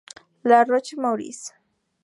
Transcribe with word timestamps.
La 0.43 0.63
Roche-Maurice 0.63 1.53